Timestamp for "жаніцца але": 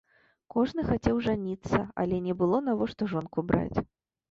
1.27-2.21